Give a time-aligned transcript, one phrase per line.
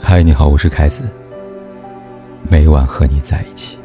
[0.00, 1.02] 嗨，你好，我是凯子。
[2.48, 3.76] 每晚和你在一起。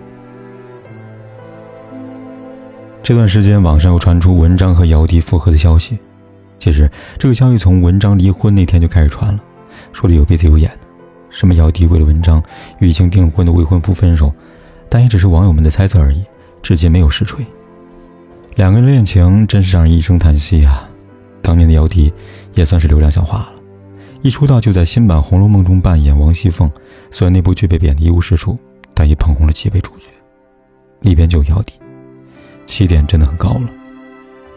[3.01, 5.97] 这段时间，网上又传出文章和姚笛复合的消息。
[6.59, 9.39] 其实，这个消息从文章离婚那天就开始传了，
[9.91, 10.79] 说的有鼻子有眼的，
[11.29, 12.41] 什么姚笛为了文章
[12.79, 14.31] 与已经订婚的未婚夫分手，
[14.87, 16.23] 但也只是网友们的猜测而已，
[16.61, 17.45] 至今没有实锤。
[18.55, 20.87] 两个人恋情真是让人一声叹息啊！
[21.41, 22.13] 当年的姚笛
[22.53, 23.52] 也算是流量小花了。
[24.23, 26.71] 一出道就在新版《红楼梦》中扮演王熙凤，
[27.11, 28.57] 虽然那部剧被贬得一无是处，
[28.93, 30.05] 但也捧红了几位主角，
[31.01, 31.73] 里边就有姚笛，
[32.65, 33.69] 起点真的很高了。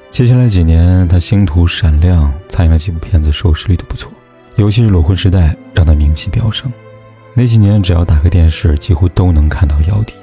[0.08, 4.08] 接下来几年，他星途闪亮，参演了几部片子，收视率都不错，
[4.54, 6.72] 尤其是《裸婚时代》让他名气飙升。
[7.34, 10.14] 那几年，只要打开电视，几乎都能看到姚笛，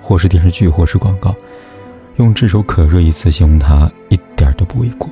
[0.00, 1.32] 或是电视剧，或是广告，
[2.16, 5.08] 用炙手可热一词形容他一点都不为过。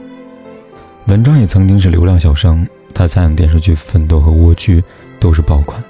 [1.07, 2.67] 文章也曾经是流量小生。
[3.01, 4.79] 他参演电视剧《奋斗》和《蜗居》
[5.19, 5.83] 都是爆款，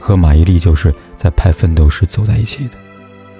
[0.00, 2.70] 和马伊琍就是在拍《奋斗》时走在一起的。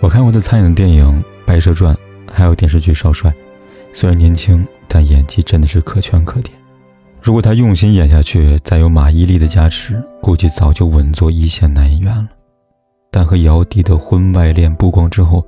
[0.00, 1.06] 我看过他参演的电影
[1.46, 1.94] 《白蛇传》，
[2.30, 3.30] 还有电视剧《少帅》，
[3.94, 6.54] 虽然年轻，但演技真的是可圈可点。
[7.22, 12.28] 如果他用心演下去，再有马伊琍的加持，估计早就稳坐一线男演员了。
[13.10, 15.42] 但和姚笛的婚外恋曝光之后，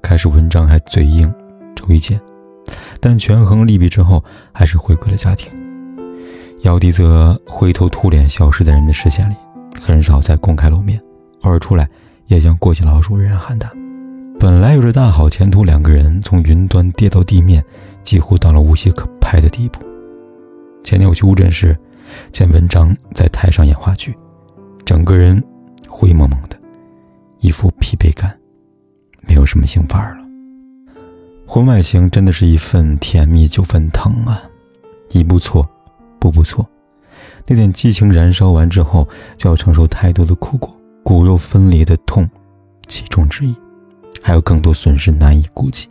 [0.00, 1.28] 开始文章还嘴硬，
[1.74, 2.20] 周一见，
[3.00, 5.50] 但权衡利弊之后，还是回归了家庭。
[6.62, 9.34] 姚笛则灰头土脸消失在人们的视线里，
[9.80, 11.00] 很少再公开露面，
[11.40, 11.88] 偶尔出来
[12.26, 13.70] 也像过街老鼠人人喊打。
[14.38, 17.64] 本来有着大好前途，两个人从云端跌到地面，
[18.02, 19.80] 几乎到了无戏可拍的地步。
[20.82, 21.74] 前天我去乌镇时，
[22.30, 24.14] 见文章在台上演话剧，
[24.84, 25.42] 整个人
[25.88, 26.58] 灰蒙蒙的，
[27.38, 28.38] 一副疲惫感，
[29.26, 30.24] 没有什么兴范儿了。
[31.46, 34.42] 婚外情真的是一份甜蜜九分疼啊，
[35.10, 35.66] 一不错。
[36.20, 36.64] 不不错，
[37.46, 42.28] 那点激情燃烧完之后，就要承受太多的苦果，骨肉分离的痛，
[42.86, 43.56] 其中之一，
[44.22, 45.88] 还有更多损失难以估计。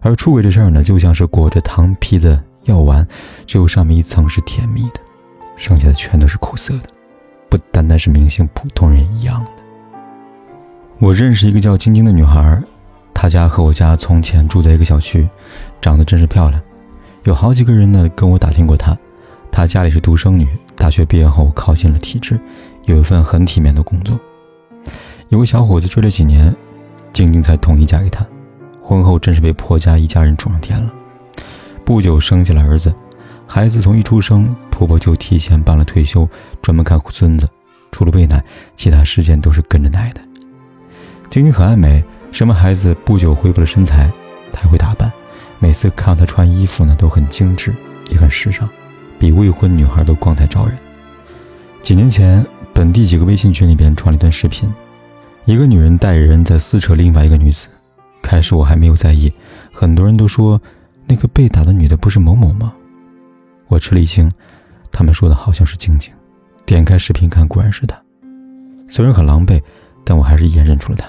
[0.00, 3.06] 而出轨这事儿呢，就像是裹着糖皮的药丸，
[3.46, 5.00] 只有上面一层是甜蜜的，
[5.56, 6.88] 剩下的全都是苦涩的，
[7.48, 9.50] 不单单是明星，普通人一样的。
[10.98, 12.60] 我认识一个叫晶晶的女孩，
[13.14, 15.28] 她家和我家从前住在一个小区，
[15.80, 16.60] 长得真是漂亮。
[17.28, 18.96] 有好几个人呢跟我打听过她，
[19.52, 22.40] 她家里是独生女，大学毕业后考进了体制，
[22.86, 24.18] 有一份很体面的工作。
[25.28, 26.50] 有个小伙子追了几年，
[27.12, 28.26] 晶晶才同意嫁给他。
[28.80, 30.90] 婚后真是被婆家一家人宠上天了，
[31.84, 32.90] 不久生下了儿子。
[33.46, 36.26] 孩子从一出生，婆婆就提前办了退休，
[36.62, 37.46] 专门看护孙子，
[37.92, 38.42] 除了喂奶，
[38.74, 40.22] 其他时间都是跟着奶的。
[41.28, 42.02] 晶晶很爱美，
[42.32, 44.10] 生完孩子不久恢复了身材，
[44.54, 45.12] 还会打扮。
[45.58, 47.74] 每次看到她穿衣服呢，都很精致，
[48.10, 48.68] 也很时尚，
[49.18, 50.76] 比未婚女孩都光彩照人。
[51.82, 54.72] 几年前，本地几个微信群里边传了一段视频，
[55.44, 57.68] 一个女人带人在撕扯另外一个女子。
[58.22, 59.32] 开始我还没有在意，
[59.72, 60.60] 很多人都说
[61.06, 62.72] 那个被打的女的不是某某吗？
[63.68, 64.30] 我吃了一惊，
[64.90, 66.12] 他们说的好像是静静。
[66.66, 67.96] 点开视频看，果然是她。
[68.88, 69.60] 虽然很狼狈，
[70.04, 71.08] 但我还是一眼认出了她。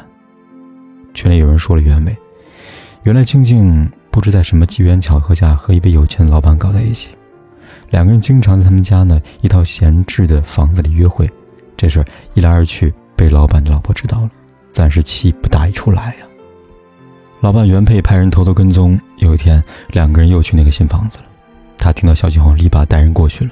[1.13, 2.15] 群里有人说了原委，
[3.03, 3.89] 原来静静。
[4.19, 7.07] 不知在什么机缘巧合下和一位有钱的老板搞在一起，
[7.89, 11.31] 两个人经常在他们家呢一套闲置的房子里约会。
[11.77, 12.03] 这事
[12.33, 14.29] 一来二去被老板的老婆知道了，
[14.71, 16.25] 暂时气不打一处来呀。
[17.39, 21.23] 老板原配派人偷偷跟踪，有一天两个人又去那个新房子了。
[21.77, 23.51] 他听到消息后立马带人过去了，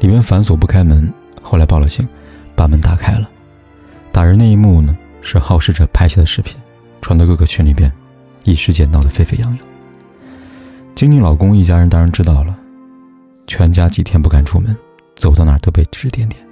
[0.00, 1.10] 里面反锁不开门，
[1.40, 2.06] 后来报了警，
[2.54, 3.26] 把门打开了。
[4.12, 6.54] 打人那一幕呢是好事者拍下的视频，
[7.00, 7.90] 传到各个群里边，
[8.44, 9.67] 一时间闹得沸沸扬扬。
[10.98, 12.58] 晶晶老公一家人当然知道了，
[13.46, 14.76] 全家几天不敢出门，
[15.14, 16.44] 走到哪都被指指点点。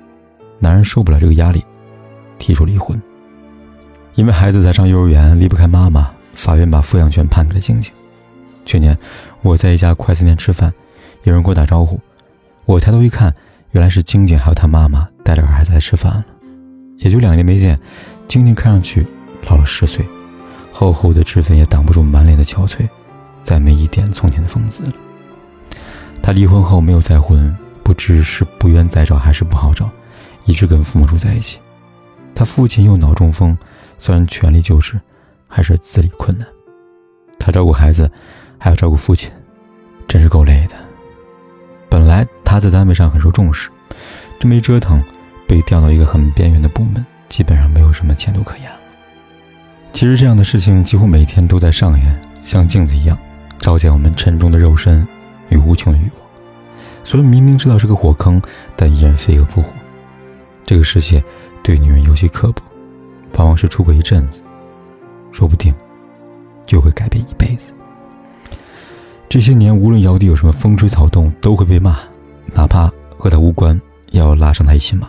[0.60, 1.64] 男人受不了这个压力，
[2.38, 2.96] 提出离婚。
[4.14, 7.92] 因为孩子在上幼儿园，离不开妈妈，法院把抚养权判给了晶晶。
[8.64, 8.96] 去年
[9.42, 10.72] 我在一家快餐店吃饭，
[11.24, 11.98] 有人给我打招呼，
[12.66, 13.34] 我抬头一看，
[13.72, 16.24] 原来是晶晶还有她妈妈带着孩子来吃饭了。
[16.98, 17.76] 也就两年没见，
[18.28, 19.04] 晶晶看上去
[19.50, 20.06] 老了十岁，
[20.70, 22.88] 厚厚的脂粉也挡不住满脸的憔悴。
[23.46, 24.92] 再没一点从前的风姿了。
[26.20, 29.88] 他离婚后没有再婚，不知是不愿再找还是不好找，
[30.46, 31.60] 一直跟父母住在一起。
[32.34, 33.56] 他父亲又脑中风，
[33.98, 35.00] 虽然全力救治，
[35.46, 36.46] 还是自理困难。
[37.38, 38.10] 他照顾孩子，
[38.58, 39.30] 还要照顾父亲，
[40.08, 40.74] 真是够累的。
[41.88, 43.70] 本来他在单位上很受重视，
[44.40, 45.00] 这么一折腾，
[45.46, 48.76] 被调到一个很边缘的部门，基本上没有什么前途可言了。
[49.92, 53.16] 其实这样的事情几乎每天都在上演，像镜子一样。
[53.66, 55.04] 照见我们沉重的肉身
[55.48, 56.20] 与无穷的欲望，
[57.02, 58.40] 虽然明明知道是个火坑，
[58.76, 59.72] 但依然飞蛾扑火。
[60.64, 61.20] 这个世界
[61.64, 62.62] 对女人尤其刻薄，
[63.34, 64.40] 往往是出轨一阵子，
[65.32, 65.74] 说不定
[66.64, 67.74] 就会改变一辈子。
[69.28, 71.98] 这些年，无论姚笛有什么风吹草动，都会被骂，
[72.54, 73.76] 哪怕和他无关，
[74.12, 75.08] 也要拉上他一起骂。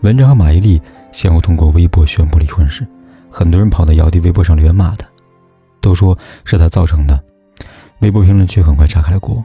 [0.00, 0.80] 文章和马伊琍
[1.12, 2.86] 先后通过微博宣布离婚时，
[3.28, 5.06] 很多人跑到姚笛微博上留言骂他，
[5.82, 6.16] 都说
[6.46, 7.22] 是他造成的。
[8.00, 9.44] 微博评论区很快炸开了锅，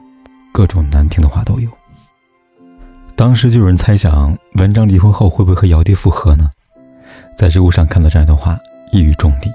[0.54, 1.70] 各种难听的话都有。
[3.14, 6.50] 当时就有人猜想，文章离婚后会不会和姚笛复合呢？
[7.36, 8.58] 在知乎上看到这样一段话，
[8.94, 9.54] 一语中的。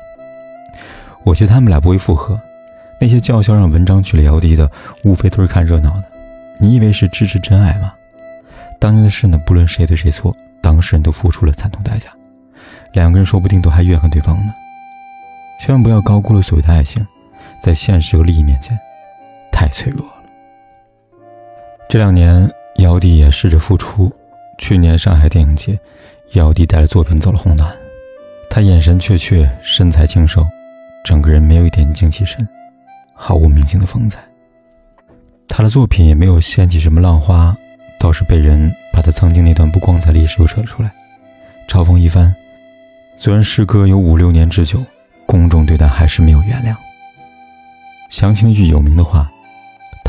[1.24, 2.38] 我觉得他们俩不会复合。
[3.00, 4.70] 那些叫嚣让文章娶了姚笛的，
[5.02, 6.04] 无非都是看热闹的。
[6.58, 7.94] 你以为是支持真爱吗？
[8.78, 12.10] 当年的事呢，不论谁对谁错，当事人都付出了惨痛代价。
[12.92, 14.52] 两个人说不定都还怨恨对方呢。
[15.58, 17.06] 千万不要高估了所谓的爱情，
[17.62, 18.78] 在现实和利益面前，
[19.60, 20.22] 太脆弱了。
[21.86, 22.50] 这两年。
[22.76, 24.10] 姚笛也试着复出。
[24.56, 25.76] 去年上海电影节，
[26.32, 27.70] 姚笛带着作品走了红毯。
[28.48, 30.46] 她眼神怯怯，身材清瘦，
[31.04, 32.48] 整个人没有一点精气神，
[33.12, 34.18] 毫无明星的风采。
[35.46, 37.54] 她的作品也没有掀起什么浪花，
[37.98, 40.90] 倒是被人把她曾经那段不光彩历史又扯了出来，
[41.68, 42.34] 嘲讽一番。
[43.18, 44.82] 虽然时隔有五六年之久，
[45.26, 46.74] 公众对她还是没有原谅。
[48.08, 49.30] 想起那句有名的话：“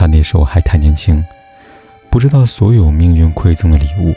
[0.02, 1.24] 他那时候还太年轻。”
[2.10, 4.14] 不知道所有命运馈赠的礼物，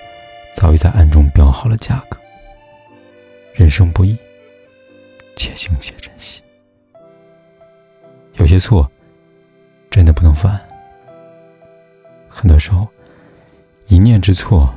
[0.55, 2.17] 早已在暗中标好了价格。
[3.53, 4.17] 人生不易，
[5.37, 6.43] 且行且珍惜。
[8.37, 8.91] 有些错，
[9.91, 10.59] 真的不能犯。
[12.27, 12.89] 很多时候，
[13.87, 14.75] 一念之错，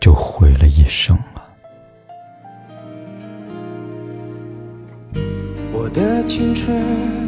[0.00, 1.44] 就毁了一生啊！
[5.70, 7.27] 我的青春，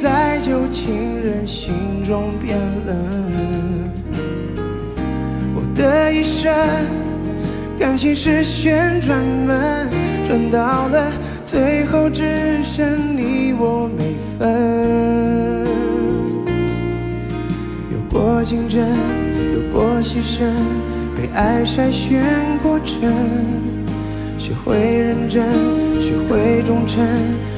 [0.00, 1.74] 在旧情人心
[2.04, 2.56] 中变
[2.86, 2.96] 冷，
[5.56, 6.54] 我的一生
[7.76, 9.88] 感情是旋转门，
[10.24, 11.10] 转到了
[11.44, 15.66] 最后只剩你我没分。
[17.90, 20.44] 有过竞争，有过牺牲，
[21.16, 22.22] 被爱筛选
[22.62, 23.12] 过程，
[24.38, 25.44] 学会认真，
[26.00, 27.04] 学会忠诚。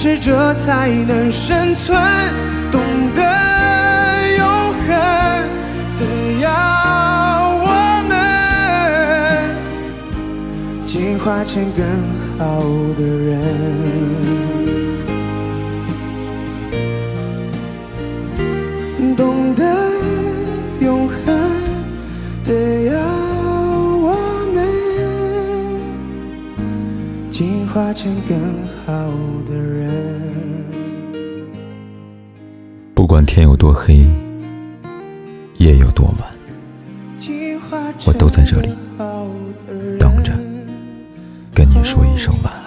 [0.00, 2.00] 适者才能生存，
[2.70, 2.80] 懂
[3.16, 3.20] 得
[4.38, 4.46] 永
[4.86, 4.88] 恒
[5.98, 6.02] 的
[6.40, 6.46] 要
[7.64, 7.66] 我
[8.08, 8.12] 们。
[10.86, 11.84] 进化成更
[12.38, 12.60] 好
[12.96, 13.36] 的人，
[27.98, 28.38] 进化成更
[28.86, 29.12] 好
[29.44, 30.64] 的人。
[32.94, 34.06] 不管天有多黑，
[35.56, 36.30] 夜有多晚，
[38.06, 38.68] 我都在这里
[39.98, 40.32] 等着，
[41.52, 42.57] 跟你说一声晚安。